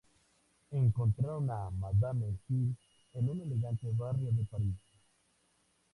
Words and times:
Encontraron 0.71 1.47
a 1.51 1.69
"Madame" 1.69 2.33
Gil 2.47 2.75
en 3.13 3.29
un 3.29 3.39
elegante 3.39 3.87
barrio 3.95 4.31
de 4.31 4.43
París. 4.45 4.73